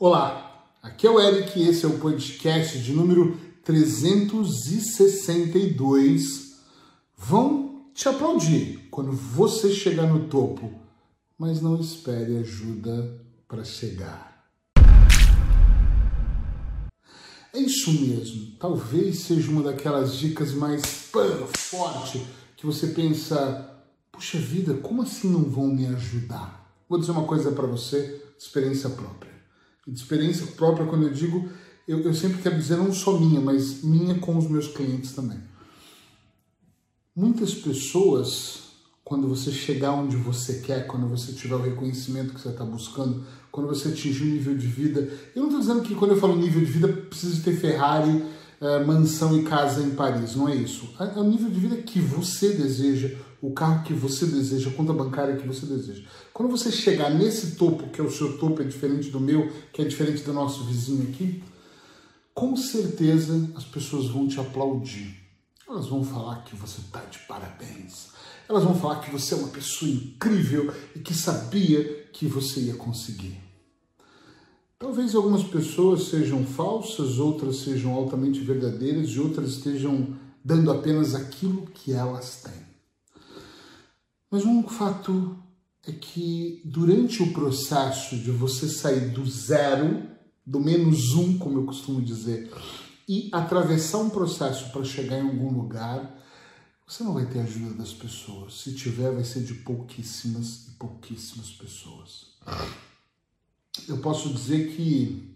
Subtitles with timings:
[0.00, 6.56] Olá, aqui é o Eric e esse é o podcast de número 362.
[7.16, 10.70] Vão te aplaudir quando você chegar no topo,
[11.36, 14.48] mas não espere ajuda para chegar.
[17.52, 21.26] É isso mesmo, talvez seja uma daquelas dicas mais pã,
[21.56, 22.24] forte
[22.56, 23.68] que você pensa,
[24.12, 26.72] puxa vida, como assim não vão me ajudar?
[26.88, 29.37] Vou dizer uma coisa para você, experiência própria
[29.88, 31.48] de experiência própria, quando eu digo,
[31.86, 35.38] eu, eu sempre quero dizer não só minha, mas minha com os meus clientes também.
[37.16, 38.64] Muitas pessoas,
[39.02, 43.24] quando você chegar onde você quer, quando você tiver o reconhecimento que você está buscando,
[43.50, 46.36] quando você atingir um nível de vida, eu não estou dizendo que quando eu falo
[46.36, 48.22] nível de vida precisa ter Ferrari,
[48.60, 50.90] uh, mansão e casa em Paris, não é isso.
[51.00, 54.72] É, é o nível de vida que você deseja, o carro que você deseja, a
[54.72, 56.02] conta bancária que você deseja.
[56.32, 59.82] Quando você chegar nesse topo, que é o seu topo, é diferente do meu, que
[59.82, 61.42] é diferente do nosso vizinho aqui,
[62.34, 65.16] com certeza as pessoas vão te aplaudir.
[65.68, 68.08] Elas vão falar que você está de parabéns.
[68.48, 72.74] Elas vão falar que você é uma pessoa incrível e que sabia que você ia
[72.74, 73.38] conseguir.
[74.78, 81.66] Talvez algumas pessoas sejam falsas, outras sejam altamente verdadeiras e outras estejam dando apenas aquilo
[81.66, 82.57] que elas têm.
[84.30, 85.36] Mas um fato
[85.86, 90.06] é que durante o processo de você sair do zero,
[90.44, 92.52] do menos um, como eu costumo dizer,
[93.08, 96.14] e atravessar um processo para chegar em algum lugar,
[96.86, 98.60] você não vai ter ajuda das pessoas.
[98.60, 102.26] Se tiver, vai ser de pouquíssimas e pouquíssimas pessoas.
[103.88, 105.34] Eu posso dizer que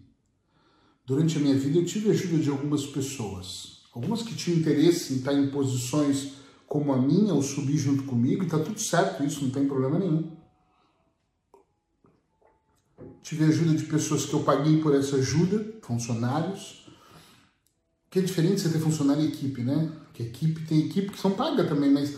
[1.05, 3.81] durante a minha vida eu tive ajuda de algumas pessoas.
[3.93, 6.33] Algumas que tinham interesse em estar em posições
[6.73, 9.99] como a minha, ou subir junto comigo, e tá tudo certo isso, não tem problema
[9.99, 10.31] nenhum.
[13.21, 16.87] Tive ajuda de pessoas que eu paguei por essa ajuda, funcionários.
[18.09, 19.91] Que é diferente você ter funcionário e equipe, né?
[20.05, 22.17] Porque equipe tem equipe que são paga também, mas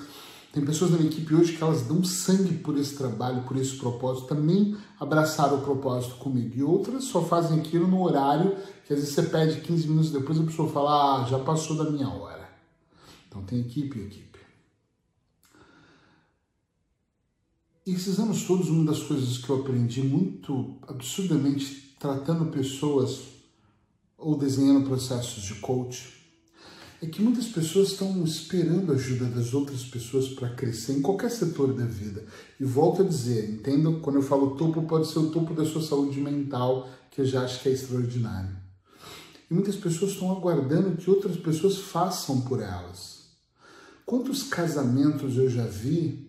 [0.53, 3.75] tem pessoas na minha equipe hoje que elas dão sangue por esse trabalho, por esse
[3.75, 6.55] propósito, também abraçaram o propósito comigo.
[6.55, 10.39] E outras só fazem aquilo no horário que às vezes você pede 15 minutos depois
[10.39, 12.49] a pessoa fala, ah, já passou da minha hora.
[13.27, 14.35] Então tem equipe e equipe.
[17.73, 23.21] E esses anos todos, uma das coisas que eu aprendi muito absurdamente tratando pessoas
[24.17, 26.15] ou desenhando processos de coach
[27.01, 31.29] é que muitas pessoas estão esperando a ajuda das outras pessoas para crescer em qualquer
[31.29, 32.25] setor da vida.
[32.59, 35.83] E volto a dizer, entenda, quando eu falo topo, pode ser o topo da sua
[35.83, 38.55] saúde mental, que eu já acho que é extraordinário.
[39.51, 43.25] E muitas pessoas estão aguardando que outras pessoas façam por elas.
[44.05, 46.24] Quantos casamentos eu já vi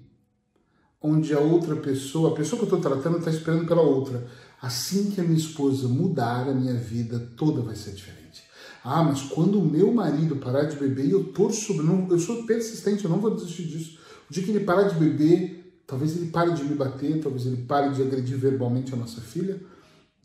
[1.01, 4.27] onde a outra pessoa, a pessoa que eu estou tratando, está esperando pela outra.
[4.61, 8.43] Assim que a minha esposa mudar, a minha vida toda vai ser diferente.
[8.83, 13.05] Ah, mas quando o meu marido parar de beber, eu torço, não, eu sou persistente,
[13.05, 13.99] eu não vou desistir disso.
[14.31, 17.65] O dia que ele parar de beber, talvez ele pare de me bater, talvez ele
[17.65, 19.61] pare de agredir verbalmente a nossa filha,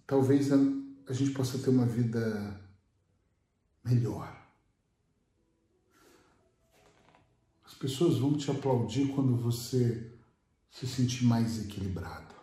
[0.05, 0.57] talvez a,
[1.07, 2.59] a gente possa ter uma vida
[3.83, 4.31] melhor.
[7.65, 10.10] As pessoas vão te aplaudir quando você
[10.71, 12.33] se sentir mais equilibrado.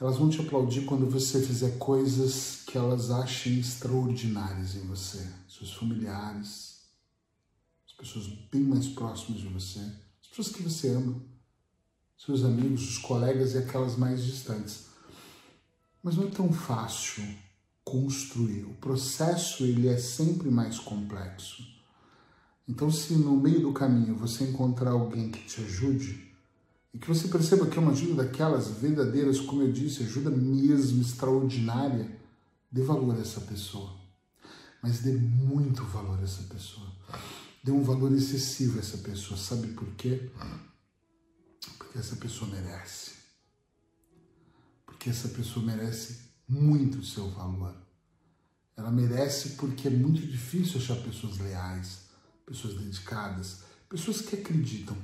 [0.00, 5.72] Elas vão te aplaudir quando você fizer coisas que elas achem extraordinárias em você, seus
[5.72, 6.82] familiares,
[7.86, 9.80] as pessoas bem mais próximas de você,
[10.20, 11.20] as pessoas que você ama,
[12.16, 14.86] seus amigos, os colegas e aquelas mais distantes.
[16.02, 17.24] Mas não é tão fácil
[17.84, 18.64] construir.
[18.64, 21.66] O processo ele é sempre mais complexo.
[22.68, 26.27] Então, se no meio do caminho você encontrar alguém que te ajude,
[26.92, 31.02] e que você perceba que é uma ajuda daquelas verdadeiras, como eu disse, ajuda mesmo
[31.02, 32.18] extraordinária,
[32.70, 33.94] dê valor a essa pessoa.
[34.82, 36.86] Mas dê muito valor a essa pessoa.
[37.62, 39.38] Dê um valor excessivo a essa pessoa.
[39.38, 40.30] Sabe por quê?
[41.76, 43.12] Porque essa pessoa merece.
[44.86, 47.74] Porque essa pessoa merece muito o seu valor.
[48.76, 52.02] Ela merece porque é muito difícil achar pessoas leais,
[52.46, 54.96] pessoas dedicadas, pessoas que acreditam.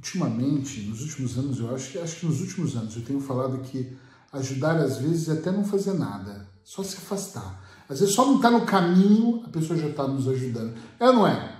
[0.00, 3.58] Ultimamente, nos últimos anos, eu acho que acho que nos últimos anos eu tenho falado
[3.58, 3.94] que
[4.32, 7.62] ajudar às vezes é até não fazer nada, só se afastar.
[7.86, 10.74] Às vezes só não está no caminho, a pessoa já está nos ajudando.
[10.98, 11.54] É não é?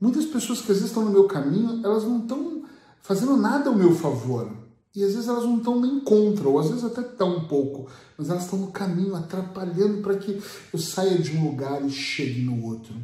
[0.00, 2.64] Muitas pessoas que às vezes estão no meu caminho, elas não estão
[3.02, 4.50] fazendo nada ao meu favor.
[4.94, 7.90] E às vezes elas não estão nem contra, ou às vezes até estão um pouco,
[8.16, 10.40] mas elas estão no caminho, atrapalhando para que
[10.72, 12.94] eu saia de um lugar e chegue no outro.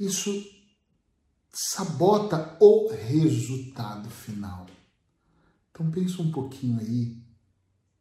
[0.00, 0.32] Isso
[1.52, 4.66] sabota o resultado final.
[5.70, 7.16] Então pensa um pouquinho aí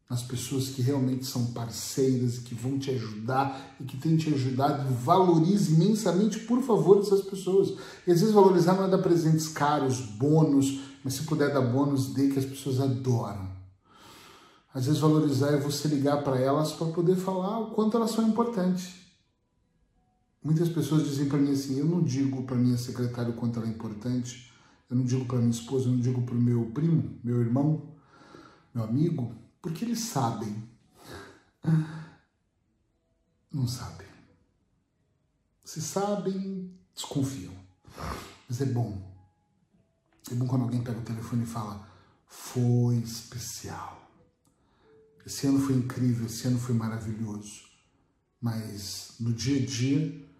[0.10, 4.34] nas pessoas que realmente são parceiras e que vão te ajudar e que têm te
[4.34, 4.94] ajudado.
[4.94, 7.70] Valorize imensamente, por favor, essas pessoas.
[8.06, 12.14] E às vezes valorizar não é dar presentes caros, bônus, mas se puder dar bônus,
[12.14, 13.50] dê que as pessoas adoram.
[14.74, 18.28] Às vezes valorizar é você ligar para elas para poder falar o quanto elas são
[18.28, 19.01] importantes.
[20.44, 23.68] Muitas pessoas dizem para mim assim: eu não digo para minha secretária o quanto ela
[23.68, 24.52] é importante,
[24.90, 27.96] eu não digo para minha esposa, eu não digo para o meu primo, meu irmão,
[28.74, 30.70] meu amigo, porque eles sabem.
[33.54, 34.08] Não sabem.
[35.66, 37.54] Se sabem, desconfiam.
[38.48, 38.98] Mas é bom.
[40.32, 41.86] É bom quando alguém pega o telefone e fala:
[42.26, 44.10] Foi especial.
[45.26, 47.66] Esse ano foi incrível, esse ano foi maravilhoso.
[48.40, 50.31] Mas no dia a dia,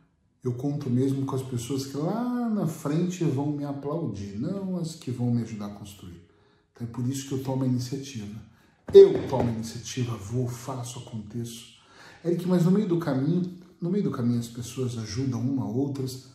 [0.44, 4.96] eu conto mesmo com as pessoas que lá na frente vão me aplaudir, não as
[4.96, 6.22] que vão me ajudar a construir.
[6.74, 8.42] Então é por isso que eu tomo a iniciativa.
[8.94, 11.80] Eu tomo a iniciativa, vou, faço, aconteço.
[12.26, 15.70] Eric, mas no meio do caminho, no meio do caminho as pessoas ajudam uma a
[15.70, 16.26] outras.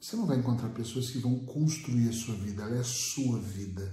[0.00, 3.38] Você não vai encontrar pessoas que vão construir a sua vida, ela é a sua
[3.40, 3.92] vida.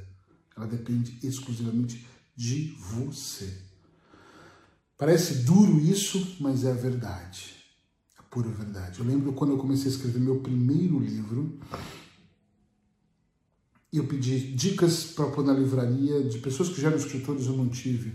[0.56, 3.62] Ela depende exclusivamente de você.
[4.97, 7.64] Parece duro isso, mas é a verdade.
[8.35, 8.99] Pura verdade.
[8.99, 11.57] Eu lembro quando eu comecei a escrever meu primeiro livro,
[13.93, 17.69] eu pedi dicas para pôr na livraria de pessoas que já eram escritores, eu não
[17.69, 18.13] tive.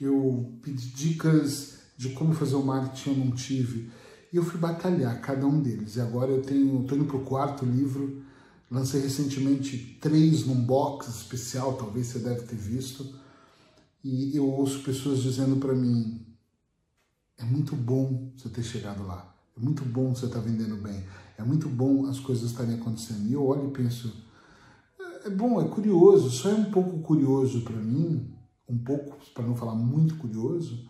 [0.00, 3.90] Eu pedi dicas de como fazer o marketing, eu não tive.
[4.32, 5.96] E eu fui batalhar cada um deles.
[5.96, 8.22] E agora eu tenho, estou indo para o quarto livro.
[8.70, 13.14] Lancei recentemente três num box especial, talvez você deve ter visto.
[14.02, 16.24] E eu ouço pessoas dizendo para mim:
[17.36, 19.34] é muito bom você ter chegado lá.
[19.58, 21.04] É muito bom você estar tá vendendo bem.
[21.36, 23.28] É muito bom as coisas estarem acontecendo.
[23.28, 24.12] E eu olho e penso:
[25.24, 28.32] é bom, é curioso, só é um pouco curioso para mim,
[28.68, 30.88] um pouco, para não falar muito curioso,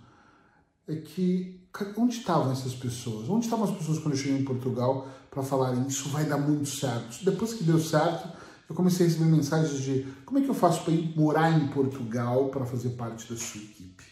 [0.87, 1.59] é que
[1.97, 3.29] onde estavam essas pessoas?
[3.29, 6.69] Onde estavam as pessoas quando eu cheguei em Portugal para falarem isso vai dar muito
[6.69, 7.25] certo?
[7.25, 8.29] Depois que deu certo,
[8.69, 11.69] eu comecei a receber mensagens de como é que eu faço para ir morar em
[11.69, 14.05] Portugal para fazer parte da sua equipe?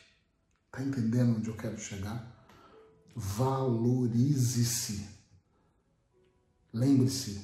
[0.70, 2.35] Tá entendendo onde eu quero chegar?
[3.16, 5.08] Valorize-se.
[6.70, 7.40] Lembre-se,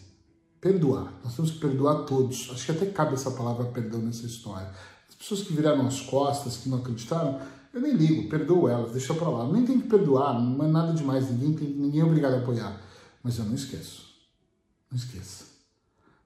[0.60, 1.18] perdoar.
[1.24, 2.50] Nós temos que perdoar todos.
[2.52, 4.70] Acho que até cabe essa palavra perdão nessa história.
[5.08, 7.40] As pessoas que viraram as costas, que não acreditaram,
[7.72, 9.50] eu nem ligo, perdoo elas, deixa pra lá.
[9.50, 12.78] Nem tem que perdoar, não é nada demais, ninguém, tem, ninguém é obrigado a apoiar.
[13.22, 14.12] Mas eu não esqueço.
[14.90, 15.44] Não esqueça.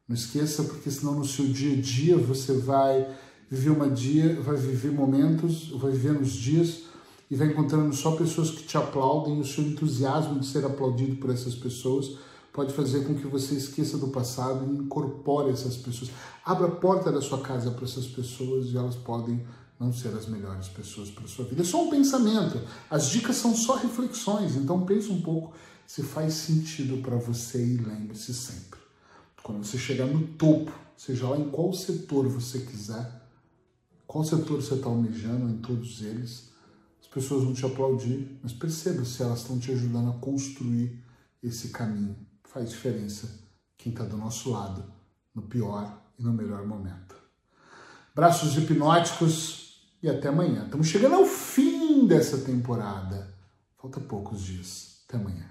[0.09, 3.17] Não esqueça, porque senão no seu dia a dia você vai
[3.49, 6.87] viver uma dia, vai viver momentos, vai viver nos dias
[7.31, 11.31] e vai encontrando só pessoas que te aplaudem, o seu entusiasmo de ser aplaudido por
[11.31, 12.19] essas pessoas
[12.53, 16.11] pode fazer com que você esqueça do passado e incorpore essas pessoas.
[16.45, 19.45] Abra a porta da sua casa para essas pessoas e elas podem
[19.79, 21.61] não ser as melhores pessoas para sua vida.
[21.61, 22.59] É só um pensamento.
[22.89, 25.53] As dicas são só reflexões, então pense um pouco
[25.87, 28.81] se faz sentido para você e lembre-se sempre.
[29.43, 33.23] Quando você chegar no topo, seja lá em qual setor você quiser,
[34.07, 36.51] qual setor você está almejando, em todos eles,
[37.17, 41.03] pessoas vão te aplaudir, mas perceba se elas estão te ajudando a construir
[41.43, 42.15] esse caminho
[42.45, 43.41] faz diferença
[43.79, 44.85] quem está do nosso lado,
[45.35, 47.15] no pior e no melhor momento.
[48.15, 50.65] Braços hipnóticos e até amanhã.
[50.65, 53.35] Estamos chegando ao fim dessa temporada.
[53.79, 55.03] Falta poucos dias.
[55.07, 55.47] Até amanhã.